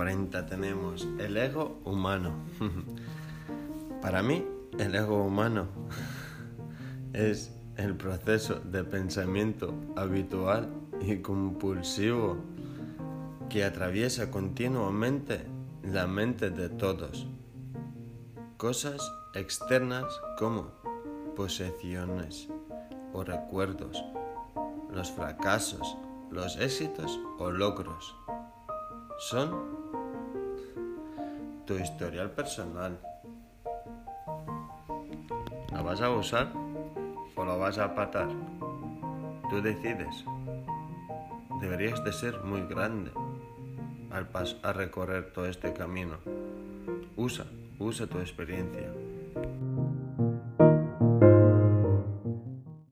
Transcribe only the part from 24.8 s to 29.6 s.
los fracasos, los éxitos o logros. Son